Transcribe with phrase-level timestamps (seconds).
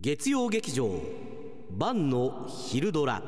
[0.00, 0.88] 月曜劇場
[1.70, 3.20] 晩の昼ドラ。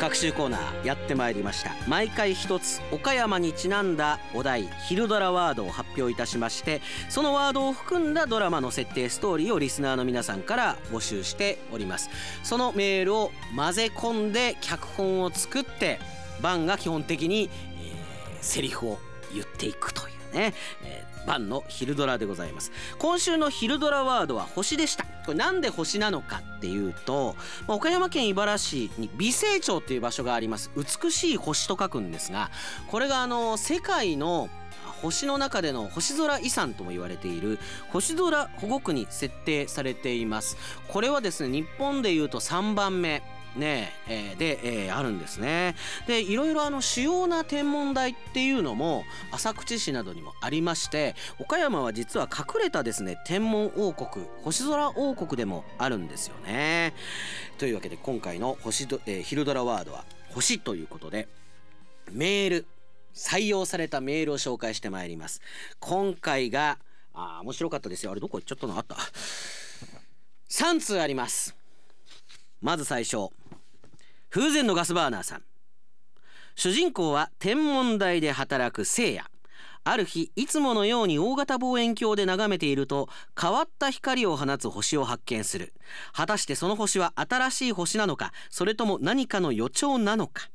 [0.00, 1.72] 各週コーナーやってまいりました。
[1.86, 6.80] 毎回一つ岡山にちなんだお題昼ドラワードを発表いたしまして
[7.10, 12.08] そのワードを含んだドラマの設定ストーリーをリスナーの皆さんから募集しております。
[12.42, 15.98] そのメールを混ぜ込んで脚本を作って
[16.40, 18.98] 晩が基本的に、えー、セリフを
[19.34, 20.54] 言っていくというね、
[20.86, 22.72] えー晩の昼ドラでございます。
[22.98, 25.04] 今週の昼ドラワードは星でした。
[25.24, 30.70] これなんで星なのかっていうと、まあ、岡山県井原市に美星町っていう場所があります。
[30.76, 32.50] 美しい星と書くんですが
[32.88, 34.48] これがあの世界の
[35.02, 37.58] 星の中での星空遺産とも言われている
[37.90, 40.56] 星空保護区に設定されています。
[40.88, 43.22] これはですね日本でいうと3番目。
[43.56, 45.74] ねえー、で、えー、あるんですね。
[46.06, 56.94] でいろいろあの主要な天文台っていうのも浅口市などにもありまして岡山は実は隠れたですね天文王国星空王国でもあるんですよね。
[57.58, 61.28] というわけで今回の星ど、えー、昼ドラワードは星ということで
[62.10, 62.66] メール
[63.14, 65.42] 採用されたメールを紹介してまいります。
[65.78, 66.78] 今回が
[67.14, 68.12] あ面白かったですよ。
[68.12, 68.38] あれどこ？
[68.38, 68.96] 行っちゃったのあった。
[70.50, 71.54] 3通あります。
[72.62, 73.28] まず最初。
[74.32, 75.42] 風前のガスバーナーさん。
[76.54, 79.26] 主人公は天文台で働く聖夜。
[79.84, 85.74] ある日いつものように大型望遠鏡で眺めていると変わった光を放つ星を発見する。
[86.14, 90.48] 果たしてその星は新しい星なのかそれとも何かの予兆なのか。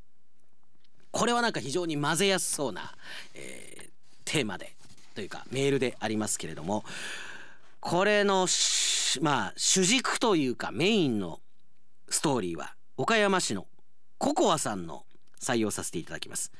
[1.11, 2.95] これはなんか非常に混ぜやすそうな、
[3.35, 3.89] えー、
[4.25, 4.73] テーマで
[5.13, 6.83] というかメールでありますけれども
[7.79, 8.47] これの
[9.21, 11.39] まあ主軸というかメインの
[12.09, 13.67] ストーリーは岡山市の
[14.17, 15.05] ココアさんの
[15.39, 16.51] 採用させていただきます。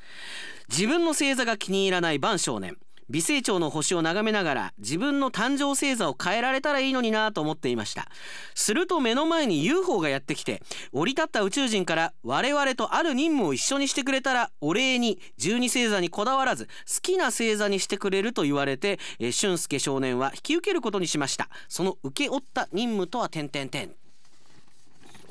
[0.68, 2.76] 自分の星座が気に入らない晩少年。
[3.10, 8.06] 美星町の星を眺めながら自分の誕生星座を変えられたらいいのになと思っていました。
[8.54, 16.70] すると目の前に UFO がやってきて降り立った宇宙人から我々とある任務を一緒にしてくれたらお礼に12星座にこだわらず好
[17.00, 19.00] きな星座にしてくれると言われて
[19.32, 21.48] 俊介少年は引き受けることにしました。
[21.66, 23.90] その請け負った任務とは点々点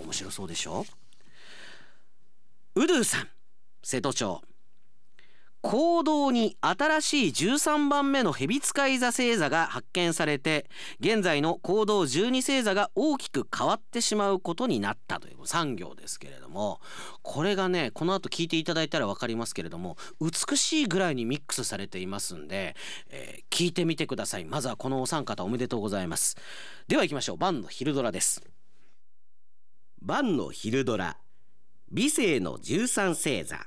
[0.04, 0.84] 面白そうでしょ？
[2.78, 3.28] ウドゥさん
[3.82, 4.40] 瀬戸町。
[5.62, 16.80] 行動に新しい13番目の蛇使い座星座が発見されて現在の行動12星座が大きく変わってしまうことになったという産業ですけれども。
[17.24, 22.76] これがねこの後聞いていただいたら分かりますけれども美しいぐらいにミックスされていますんで、
[23.10, 24.46] えー、聞いてみてください。
[24.46, 26.38] まずはこのお三方おめでとうございます。
[26.88, 27.38] では行きましょう。
[27.38, 28.44] 晩の昼ドラです。
[30.00, 31.18] 晩の昼ドラ。
[31.90, 33.66] 美声の十三星座。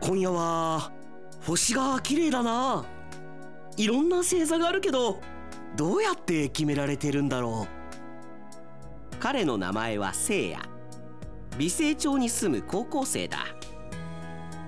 [0.00, 0.92] 今夜は
[1.44, 2.84] 星が綺麗だな。
[3.76, 5.18] いろんな星座があるけど
[5.76, 9.16] どうやって決められてるんだろう。
[9.18, 10.60] 彼の名前は聖夜。
[11.58, 13.38] 美星町に住む高校生だ。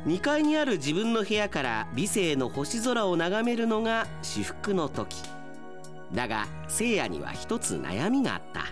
[0.07, 5.17] 2階にある自分の部屋から美星の星空を眺めるのが至福の時。
[6.15, 8.67] だが聖夜には一つ悩みがあった。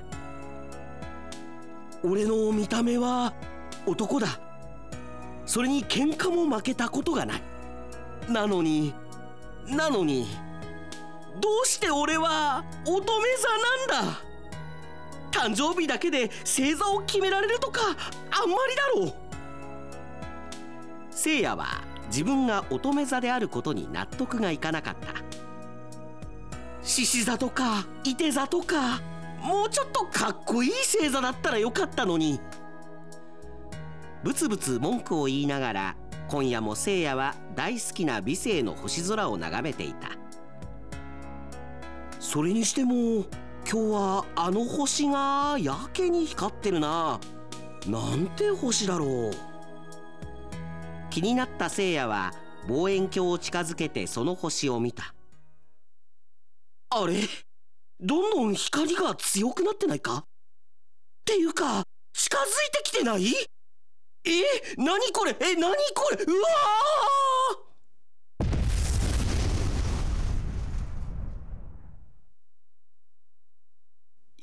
[2.05, 3.35] 俺の見た目は
[3.85, 4.29] 男だ。
[5.45, 7.43] それに喧嘩も負けたことがない。
[8.29, 8.95] なのに
[9.67, 10.29] なのに
[11.41, 13.23] どうして俺は乙女
[13.89, 14.21] 座なんだ。
[15.33, 17.81] 誕生日だけで星座を決められるとか
[18.31, 19.24] あんまりだろう。
[21.15, 25.15] 聖夜は自分が乙女座であることに納得がいかなかった。
[26.83, 29.01] 獅子座とか射手座とか
[29.41, 32.41] もうちょっとかっこいい星座だったらよかったのに。
[34.23, 35.97] ブツブツ文句を言いながら
[36.29, 40.11] 今夜も聖夜は大好きな美星の星空を眺めていた。
[42.19, 43.25] それにしても
[43.71, 47.21] 今日はあの星がやけに光ってるな。
[47.87, 49.54] なんて星だろう。
[51.15, 52.33] 気になった聖夜は
[52.67, 55.15] 望遠鏡を近づけてその星を見た。
[56.91, 57.21] あれ？
[58.01, 60.17] どんどん光が強くなってないか？
[60.17, 60.25] っ
[61.25, 63.33] ていうか近づいてきてない？
[64.25, 64.33] え？
[64.77, 65.37] 何これ？
[65.39, 65.55] え？
[65.55, 66.25] 何これ？
[66.25, 66.49] うわ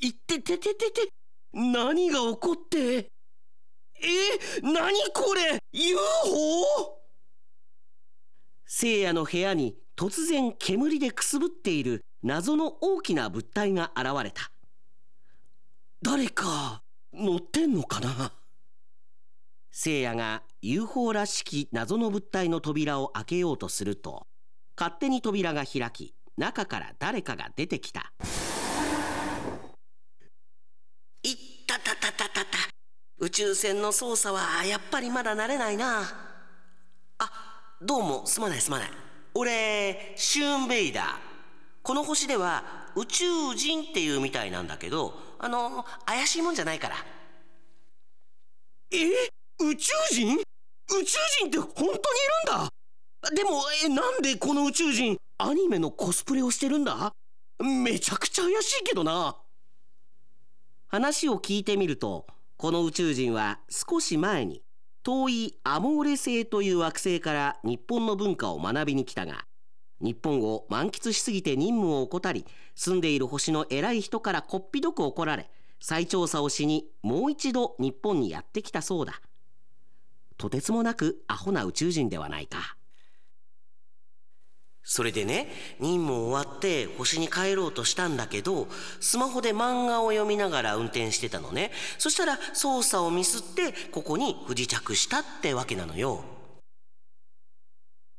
[0.00, 1.12] いっててててて
[1.52, 2.78] 何が起こって？
[2.96, 3.10] え？
[4.62, 5.61] 何これ？
[5.74, 6.98] UFO?
[8.66, 14.50] 聖夜の部屋に突然煙でくすぶっている謎の大きな物体が現れた。
[16.02, 16.82] 誰か
[17.14, 18.32] 乗ってんのかな？
[19.70, 24.26] 聖夜が UFO らしき謎の物体の扉を開けようとすると
[24.76, 28.12] 勝手に扉が開き中から誰かが出てきた
[31.22, 31.36] いっ
[31.66, 32.58] たたたたたた
[33.22, 36.02] 宇宙船の操作はやっぱりまだ慣れないな。
[37.18, 37.30] あ
[37.80, 38.90] どうもすまないすまない。
[39.34, 41.04] 俺シューンベイダー。
[41.84, 42.64] この星では
[42.96, 46.96] 宇宙人っていうみたいなんだけどあの怪しいもんじゃないから。
[48.90, 49.06] え？
[49.60, 50.38] 宇宙人？
[50.38, 50.42] 宇
[51.04, 51.98] 宙人って本当にいる
[52.56, 52.68] んだ？
[53.36, 53.50] でも
[53.84, 57.12] えなんでこの宇宙人アニメのコスプレをしてるんだ？
[57.60, 59.36] めちゃくちゃ怪しいけどな。
[60.88, 62.26] 話を聞いてみると
[62.62, 64.62] この宇宙人は少し前に
[65.02, 69.46] 遠いアモーレ星という惑星から日本の文化を学びに来たが
[70.00, 75.50] 日本を満喫しすぎて任務を怠り住んでいる星の偉い人からこっぴどく怒られ
[75.80, 79.20] 再調査をしにもう一度日本にやってきたそうだ。
[80.38, 82.76] とてつもなくアホな宇宙人ではないか。
[84.84, 85.48] それでね
[85.78, 88.66] 任務終わって星に帰ろうとしたんだけど
[89.00, 91.70] スマホで漫画を読みながら運転してたのね。
[91.98, 96.24] そしたら操作をミスってここに不時着したってわけなのよ。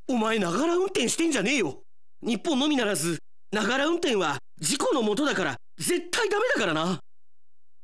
[0.08, 1.78] お前ながら運転してんじゃねえよ。
[2.22, 3.20] 日本のみならず
[3.52, 6.94] ながら運転は事故のもとだから絶対ダメだからな。
[6.96, 7.00] っ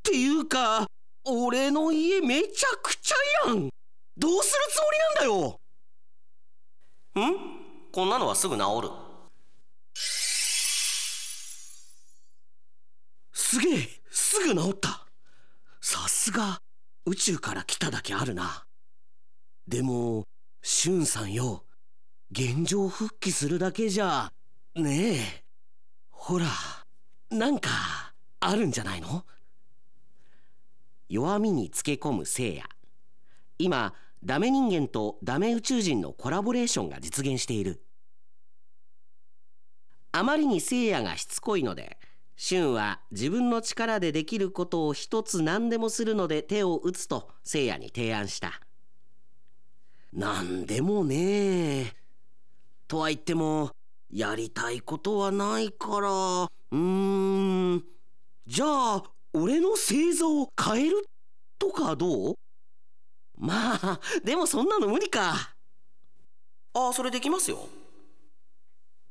[0.04, 0.88] ていうか
[1.26, 3.70] 俺の家めちゃくちゃやん。
[4.18, 5.60] どうするつもりなんだよ。
[7.66, 7.69] ん？
[7.92, 8.90] こんなのはすぐ治る。
[13.34, 15.08] すげえすぐ治った。
[15.82, 16.62] さすが
[17.06, 18.66] 宇宙から来ただけあるな。
[19.68, 20.28] でも
[20.62, 21.64] しゅんさんよ
[22.32, 24.32] 現状復帰するだけじゃ
[24.76, 25.44] ねえ。
[26.12, 26.46] ほら
[27.32, 27.70] なんか
[28.40, 29.26] あるんじゃないの？
[31.08, 32.70] 弱みにつけ込む聖夜。
[33.58, 37.82] 今ダメ人間とダメ宇宙人のコラボレーションが実現している。
[40.12, 41.98] あまりに聖夜がしつこいので
[42.36, 48.60] 俊は自分の力でできることを一つ何でもするので手を打つと聖夜に提案した。
[50.12, 51.94] 何でもね
[52.88, 53.72] とは言っても
[54.12, 56.10] やりたいことはないから。
[56.10, 57.84] うーん。
[58.48, 61.08] じゃあ俺の星座を変える
[61.60, 62.36] とかどう？
[63.40, 65.56] まあでもそんなの無理か。
[66.74, 67.68] ああそれできますよ。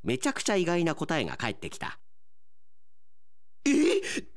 [0.05, 1.99] めちゃくちゃ意外な答えが返ってきた。
[3.65, 3.71] え？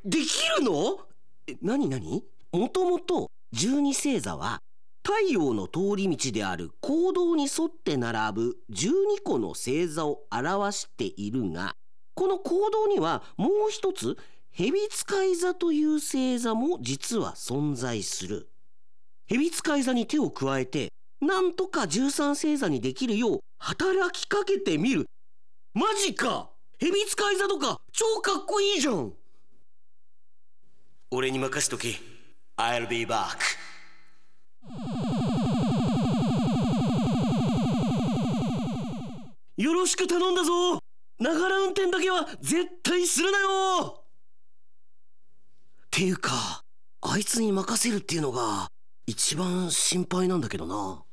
[0.03, 0.99] できるの？
[1.47, 4.61] え何何もともと十二星座は
[5.03, 8.93] 太陽の通り道である行動に沿って並ぶ12
[9.23, 11.75] 個の星座を表しているが
[12.13, 14.17] この行動にはもう一つ
[14.51, 18.49] 蛇使い座という星座も実は存在する
[19.31, 20.91] 蛇使い座に手を加えて
[21.21, 25.05] なんとか13星座にできるよう働きかけてみる。
[25.73, 26.49] マジか！
[26.79, 29.13] 蛇使い座とか超かっこいいじゃん！
[31.11, 31.97] 俺に任しとけ。
[32.57, 33.37] I'll be back.
[39.55, 40.79] よろしく頼んだぞ。
[41.19, 44.03] ながら運転だけは絶対するなよ。
[45.85, 46.65] っていうか
[46.99, 48.67] あいつに任せるっていうのが
[49.11, 51.03] 一番心配なんだけどな。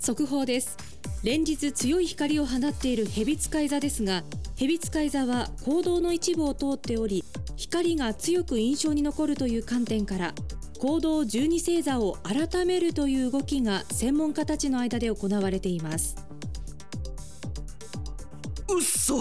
[0.00, 0.78] 速報です。
[1.22, 4.24] 連日強い光を放っている蛇使い座ですが
[4.56, 7.24] 蛇使い座は行動の一部を通っており
[7.58, 10.32] 光が強く印象に残るという観点から
[10.78, 16.16] 行動十二星座を改めるという動きが専門家たちの間で行われています。
[18.70, 19.18] うっそ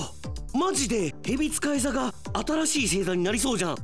[0.58, 1.19] マジで？
[1.30, 3.76] 蛇使い座が新しい星座になりそうじゃん。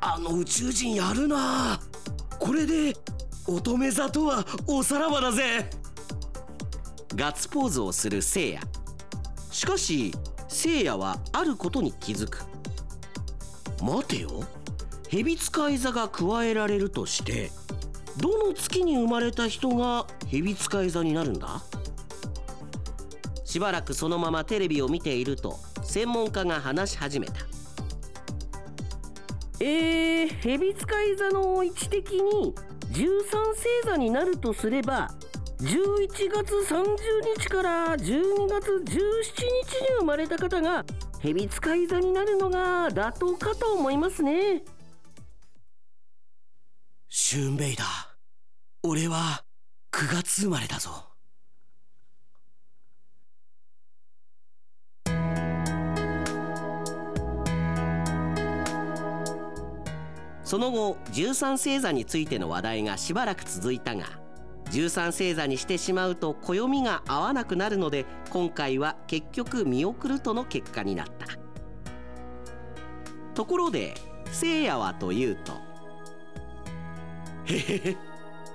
[0.00, 1.78] あの宇宙人やるな。
[2.38, 2.96] これで
[3.46, 5.68] 乙女座とはおさらばだぜ。
[7.14, 8.60] ガッツポーズをする聖夜。
[9.50, 10.14] しかし
[10.48, 12.46] 聖夜はあることに気づく。
[13.82, 14.42] 待てよ。
[15.10, 17.50] 蛇使い座が加えられるとして
[18.16, 21.60] どの月に生まれた人が蛇使い座になるんだ？
[23.44, 25.58] しばらくそのままテレビを見ていると
[25.96, 27.32] 専門家が話し始めた。
[29.60, 32.54] えー、蛇使い座の位置的に
[32.92, 35.10] 13星座になるとすれば
[35.58, 39.06] 11月30日から12月17日に
[40.00, 40.84] 生まれた方が
[41.18, 44.64] 蛇使い座になるのが妥当かと思いますね。
[47.08, 47.86] シューンベイダー
[48.82, 49.44] 俺は
[49.92, 51.15] 9月生まれだぞ
[60.46, 64.04] その後13星座についての話題がしばらく続いたが
[64.70, 71.26] 13星座にしてしまうと暦が合わなくなるので今回は結局見送るとの結果になった。
[73.34, 73.94] ところで
[74.30, 75.52] 聖夜はというと
[77.46, 77.96] へへへ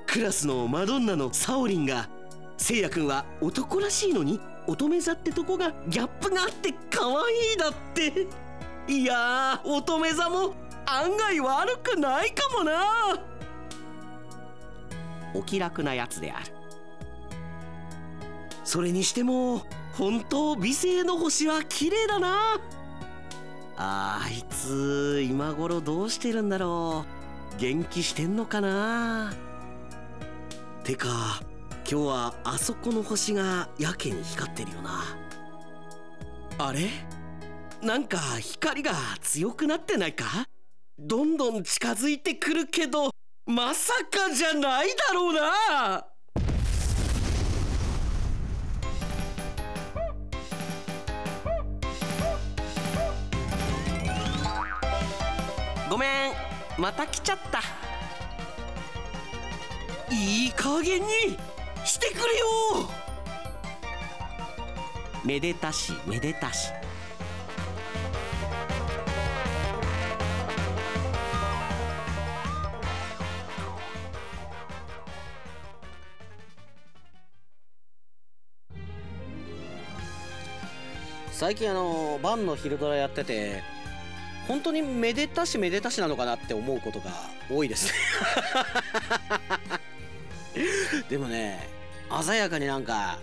[0.08, 2.10] クラスのマドンナのサオリンが
[2.58, 8.28] 聖夜くんは男らしいのに乙女座ってとこがギャップがあって可愛いだって。
[8.88, 10.54] いや乙女座も
[10.86, 13.20] 案外悪くないかもな。
[15.34, 16.46] お気楽なやつである。
[18.64, 19.62] それにしても
[19.94, 22.60] 本当美声の星は綺麗だな。
[23.78, 27.06] あいつ今頃どうしてるんだろ
[27.58, 27.60] う。
[27.60, 29.34] 元気してんのかな。
[30.84, 31.42] てか
[31.90, 35.04] 今日はあそこの星がやけに光ってるよな。
[36.58, 36.90] あれ？
[37.82, 40.48] なんか光が強くなってないか？
[41.04, 43.10] どんどん近づいてくるけど
[43.48, 46.06] まさかじゃないだろうな！
[55.90, 56.34] ごめん
[56.78, 57.62] また来ちゃった。
[60.14, 61.08] いい加減に
[61.84, 62.90] してくれよ！
[65.26, 66.70] めでたしめでたし。
[81.42, 83.64] 最近あの晩の昼ドラやってて
[84.48, 87.10] 本当にめでたしめでたしなのかなって思うことが
[87.50, 87.94] 多いですね。
[91.10, 91.68] でもね
[92.24, 93.18] 鮮やかになんか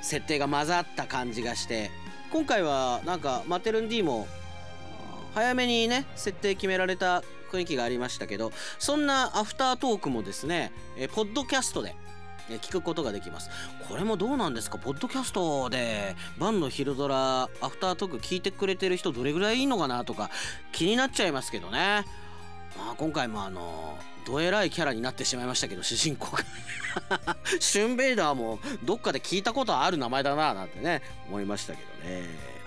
[0.00, 1.90] 設定が混ざった感じがして
[2.32, 4.26] 今回はなんかマテルン D も
[5.34, 11.94] 早めにね設定決められた雰囲気がありましたけどそんなアフタートークもですねえポッドキャストで
[12.48, 13.50] 聞くことができます。
[13.88, 14.78] これもどうなんですか？
[14.78, 20.30] ポッドキャストで晩の昼ドラアフタートーク聞いてくれてる人どれぐらいいいのかなとか
[20.72, 22.04] 気になっちゃいますけどね。
[22.78, 26.44] まあ今回もあのどえらいキャラになってしまいましたけど主人公が。
[27.60, 32.24] シュンベイダーもどっかで聞いたことある名前だななんてね思いましたけどね。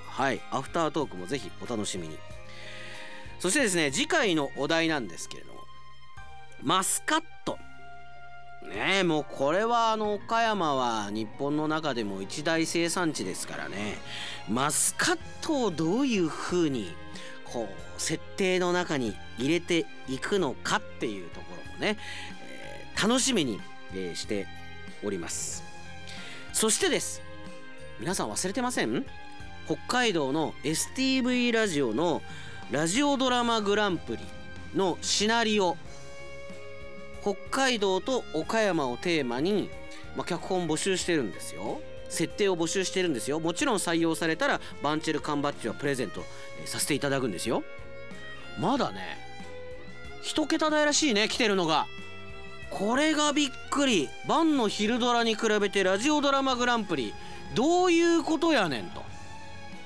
[0.08, 0.42] はい。
[0.52, 2.18] アフタートークもぜひお楽しみに。
[3.40, 5.60] そしてですね次回のお題なんですけれども
[6.62, 7.58] マスカット。
[8.62, 13.98] ねえもうこれはあの岡山は日本の中でも一大生産地ですからね。
[14.50, 16.94] マスカットをどういう風に
[17.46, 21.98] こう設定の中に入れていくのかっていうところもね、
[22.44, 23.62] えー楽しみに、
[23.94, 24.46] えーして
[25.04, 25.64] おります。
[26.52, 27.22] そしてです。
[28.00, 29.06] 皆さん忘れてません？
[29.66, 32.22] 北海道の STV ラジオの
[32.72, 34.24] ラジオドラマグランプリ
[34.76, 35.78] のシナリオ
[37.22, 39.70] 北海道と岡山をテーマに、
[40.16, 41.82] まあ、脚本募集してるんですよ。
[42.10, 43.40] 設定を募集してるんですよ。
[43.40, 46.24] もちろん採用されたらバンチェル缶バッジはプレゼント
[46.66, 47.64] させていただくんですよ。
[48.60, 49.18] まだね
[50.24, 51.86] 一桁台らしいね来てるのが。
[52.72, 54.10] これがびっくり。
[54.28, 57.14] 晩の昼ドラに比べてラジオドラマグランプリ
[57.56, 59.04] どういうことやねんと。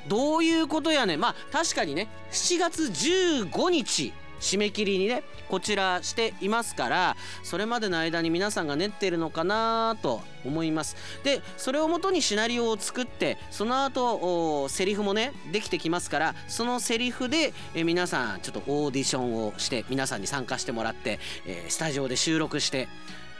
[0.07, 1.19] どういうことやねん。
[1.19, 10.95] まあ確かにね7月15日締め切りにねこちらしていますからそれまでの間に皆さんが練ってるのかなと思います。
[11.23, 22.87] でそれをもとにシナリオを作ってその後セリフもねできてきますからそのセリフでえ皆さんちょっとオーディションをして皆さんに参加してもらって、えスタジオで収録して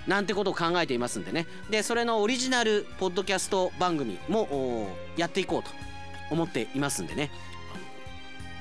[0.07, 1.45] なんてことを考えていますんでね。
[1.69, 5.69] でそれのオリジナルポッドキャスト番組もやっていこうと
[6.31, 7.31] 思っていますんでね。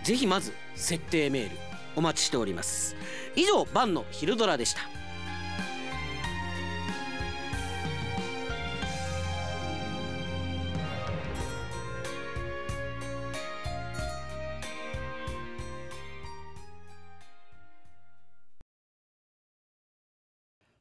[0.05, 1.72] ぜひまず設定メール。
[1.97, 2.97] お待ちしております。
[3.37, 4.81] 以上晩の昼ドラでした。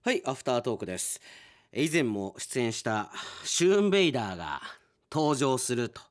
[0.03, 1.21] はいアフタートークです。
[1.73, 3.11] 以前も出演した
[3.45, 4.61] シューンベイダーが
[5.11, 6.01] 登場すると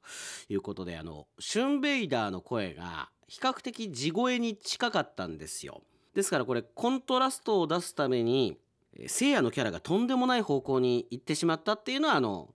[0.48, 5.82] いうことであのシューンベイダーの声が比較的地声に近かったんですよ。
[6.14, 8.58] ですからこれコントラストを出すために
[8.92, 12.52] えー聖夜のキャラがとんでもない方向に行ってしまったっていうのはあの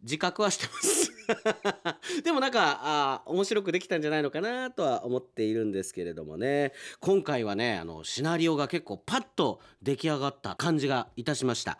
[0.00, 1.12] 自覚はしてます。
[2.22, 6.72] でもなんかあ面白くできたんじゃないのかなとは思っているんですけれどもね。
[7.00, 11.78] 今回はねあのシナリオが結構パッと出来上がった感じがいたしました、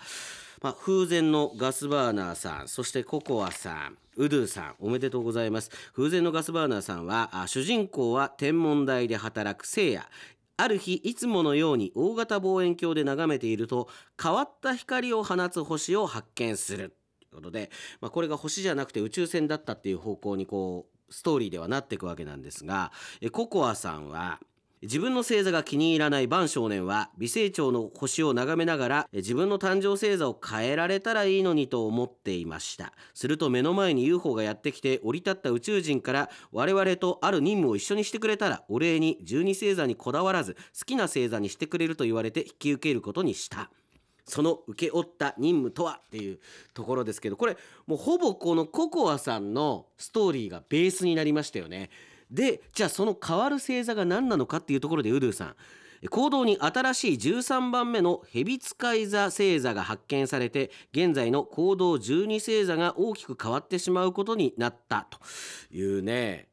[0.63, 5.71] まあ、風前のガスバーナーさんそしてココアさんウドゥさんおめでとうございます。
[5.95, 10.07] 風前のガスバーナーさんはあ主人公は天文台で働く聖夜。
[10.59, 13.88] ある日いつものように大型望遠鏡で眺めていると
[14.23, 16.95] 変わった光を放つ星を発見する。
[17.21, 24.40] ということで、まあ、これが星じゃなくて宇宙船だったっていう方向にこうストーリーではなっていくわけなんですがえココアさんは
[24.83, 43.71] 自分の星座が気に入らない晩少年は微成長の星を眺めながら自分の誕生星座を変えられたらいいのにと思っていましたすると目の前に UFO がやってきて降り立った宇宙人から我々とある任務を一緒にしてくれたらお礼に12星座にこだわらず好きな星座にしてくれると言われて引き受けることにした
[44.27, 46.41] その請け負った任務とはっていう
[46.75, 51.91] ところですけどこれもうほぼこのココアさんのストーリーがベースになりましたよね。
[52.33, 55.57] でじゃあその変わる星座が何なのかっていうところでウドゥさん。
[56.11, 65.21] 行動に新しい13番目の蛇使い座星座が発見されて現在の行動12星座が大きく変わってしまうことになったと
[65.71, 66.49] いうね。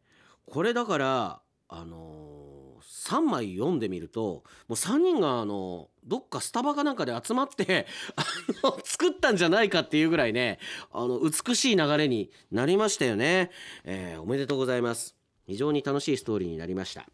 [0.46, 8.26] これだからあのー、3枚読んでみるともう3人があのどっかスタバかなんかで集まって あ
[8.64, 10.60] の作ったんじゃないかっていうぐらいね
[10.92, 13.52] あの美しい流れになりましたよね、
[13.84, 15.19] えー、おめでとうございます。
[15.50, 17.06] 非常に楽しいストーリーになりました。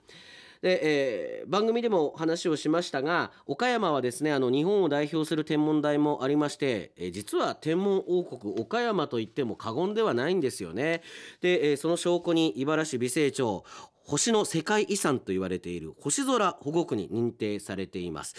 [0.62, 11.02] で、えー、番組でも話をしましたが岡山はですねあの日本を代表する天文台もありまして、えー、実は天文王国岡山といっても過言ではないんですよね。
[11.42, 13.64] で、えー、その証拠に茨城美星町
[14.06, 18.36] 星の世界遺産と言われている星空保護区に認定されています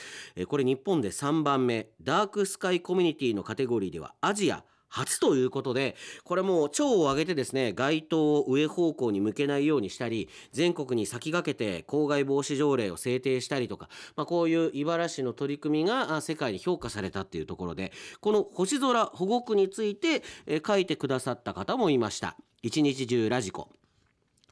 [0.47, 20.23] これ日本で3番目ダークスカイコミュニティのカテゴリーではアジア初ということでこれもう蝶を上げてですね街灯を上方向に向けないようにしたり全国に先駆けて公害防止条例を制定したりとか、まあ、こういう茨城市の取り組みが世界に評価されたっていうところでこの星空保護区について
[20.67, 22.37] 書いてくださった方もいました。
[22.63, 23.69] 一日中ラジコ。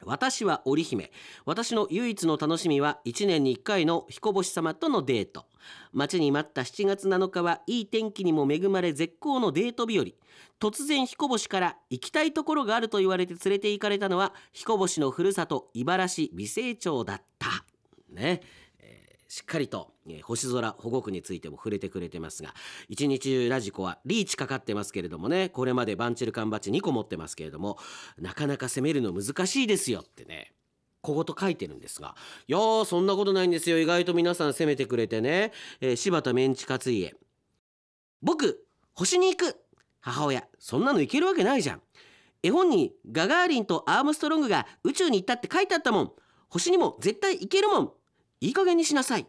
[0.06, 1.10] 私は織姫。
[1.44, 5.46] 私の唯一の楽しみは1年に1回の彦星様とのデート。
[5.92, 10.04] 待ちに待った7月7日はいい天気にも恵まれ絶好のデート日和。
[10.60, 17.64] 突然彦星から行きたいところがあると言われて連れて行かれたのは彦星のふるさと茨城美星町だった。
[18.10, 18.40] ね。
[19.34, 22.54] しっかりと、えー、星空保護区についても触れてくれてますが
[22.88, 27.76] 一日中ラジコはリーチかかってますけれどもねこれまでバンチル缶バッジ2個持ってますけれども
[28.16, 30.52] なかなか攻めるの難しいですよってね
[31.02, 32.14] 小言書いてるんですが
[32.46, 33.80] いやーそんなことないんですよ。
[33.80, 37.12] 意外と皆さん攻めてくれてね、えー、柴田メンチカツ家
[38.22, 39.56] 僕星に行く。
[40.00, 41.82] 母親そんなのいけるわけないじゃん。
[42.44, 46.12] 絵本にガガーリンとアームストロングが宇宙に行ったって書いてあったもん。
[46.50, 47.92] 星にも絶対行けるもん。
[48.40, 49.26] いい加減にしなさい。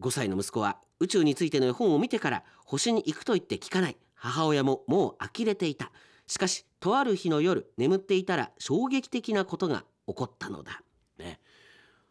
[0.00, 3.96] 5歳の息子は宇宙についての絵本を見てから星に行くと言って聞かない。
[4.14, 5.92] 母親ももう呆れていた。
[6.28, 10.82] しかしとある日の夜眠っていたら衝撃的なことが起こったのだ、
[11.18, 11.40] ね、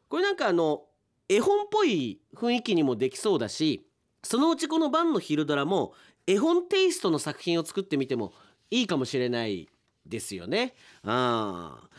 [0.10, 0.82] これなんかあの
[1.30, 3.86] 絵本っぽい雰囲気にもできそうだし
[4.24, 5.94] そのうちこの晩の昼ドラも
[6.26, 8.34] 絵本テイストの作品を作ってみても
[8.72, 9.70] いいかもしれない
[10.06, 10.74] ですよね。
[11.06, 11.90] あ。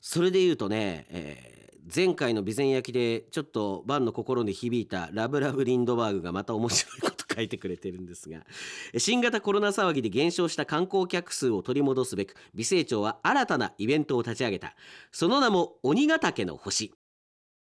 [0.00, 1.51] それで言うとね、えー
[1.94, 8.40] 前回の備前焼でちょっとバンの心に響いたラブラブリンドバーグがまた面白いこと書いてくれてるんですが
[8.98, 14.76] 新型コロナ騒ぎで減少した観光客数を取り戻すべく美成町は新たなイベントを立ち上げた。
[15.10, 16.92] その名も鬼ヶ岳の星。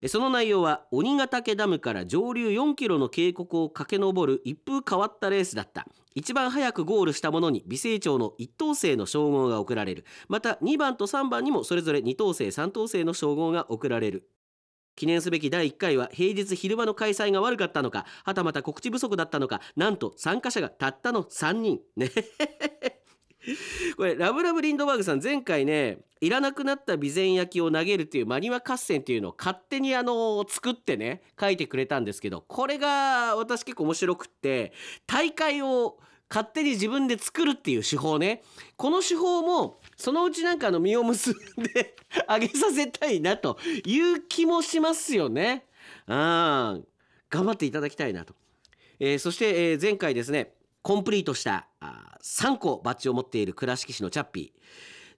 [0.06, 5.88] その内容は鬼ヶ岳ダムから上流4キロの渓谷を駆け上る一風変わったレースだった。
[6.14, 10.06] 一番早くゴールした者に美星町の1等星の称号が贈られる。
[10.28, 14.30] また2番と3番にもそれぞれ2等星3等星の称号が贈られる。
[14.96, 21.80] 記念すべき第1回は平日昼間の開催が悪かったのかはたまた告知不足だったのかなんと参加者がたったの3人。
[21.96, 22.06] ね。
[22.06, 22.97] へへへへ
[23.96, 34.74] これラブラブリンドバーグさん前回ねいらなくなった備前焼を投げるっていうマニマ合戦っていうのを勝手にあの作ってね書いてくれたんですけどこれが私結構面白くって
[35.06, 38.44] 大会を勝手に自分で作るっていう手法ね
[38.76, 41.34] この手法もそのうちなんかの実を結ん
[41.74, 41.96] で
[42.28, 45.66] あげさせたいなという気もしますよね。
[46.08, 46.80] あ
[47.30, 48.34] 頑張っていただきたいなと。
[49.00, 51.68] えー、そして、えー、前回ですねコンプリートした
[52.22, 54.60] 3個バッジを持っている倉敷市のチャッピー。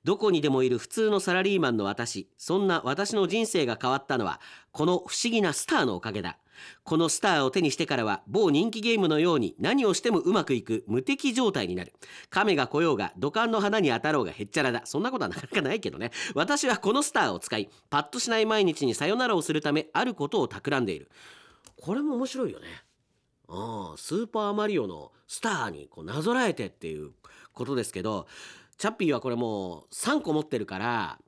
[0.03, 2.29] どこにでもいる普通のサラリーマンの私。
[2.37, 4.39] そんな私の人生が変わったのは
[4.71, 6.37] この不思議なスターのおかげだ。
[6.83, 11.93] このスターを手にしてからは某人気ゲームのように何をしてもうまくいく無敵状態になる。
[12.29, 14.81] 亀が来ようが土管の花に当たろうがへっちゃらだ。
[14.85, 16.11] そんなことはなかなかないけどね。
[16.33, 21.09] 私はこのスターを使いパッとしない毎日にさよならをするためあることを企んでいる。
[21.77, 22.67] これも面白いよね。
[23.49, 27.11] ああスーパーマリオのスターにこうなぞらえてっていう
[27.53, 28.27] ことですけど
[28.77, 31.19] チャッピーはこれもう3個持ってるから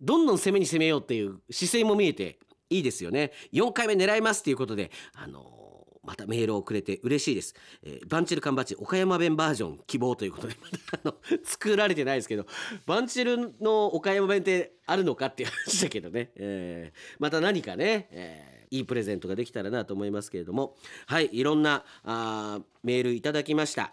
[0.00, 2.38] どんどん攻めに攻めようっていう姿勢も見えて
[2.68, 3.30] いいですよね。
[3.52, 5.64] 4回目狙いますということであのー
[6.06, 12.44] またメールをくれて嬉しいです、えーバンチル缶バッジ岡山弁バージョン希望ということでまたあの作られてないですけど
[12.84, 20.76] バンチルの岡山弁ってあるのかっていう話だけどね、えーまた何かね、えーいいプレゼントができたらなと思いますけれども。
[21.06, 23.92] はいいろんなあーメールいただきました。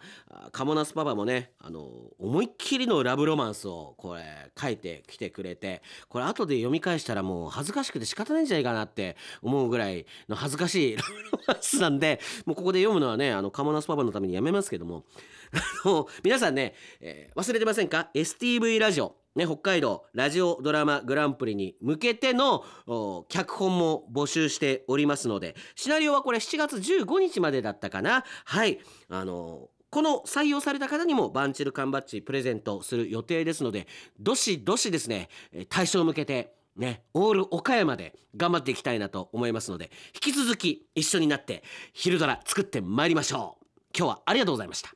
[0.52, 1.90] カモナスパパもねあの
[2.20, 15.06] 思いっきりのラブロマンスをこれ書いてきてくれてこれ後で読み返したらもう恥ずかしくて仕方ないんじゃないかなって思うぐらいの恥ずかしいラブロマンスなんでもうここで読むのはねあのカモナスパパのためにやめますけども。
[15.54, 19.21] あの皆さんね、えー忘れてませんか？STV ラジオ。
[19.36, 22.66] ね、北海道ラジオドラマグランプリに向けての
[23.30, 28.26] 脚本も募集しておりますのでシナリオはこれ7月15日までだったかな。
[28.46, 28.80] はい。
[29.10, 33.88] あのこの採用された方にもバンチル缶バッジプレゼントする予定ですので
[34.20, 35.28] どしどしですね
[35.68, 43.66] 対象向けてね、オール岡山で頑張っていきたいなと思いますので引き続き一緒になって昼ドラ作ってまいりましょう。
[43.94, 44.92] 今日はありがとうございました。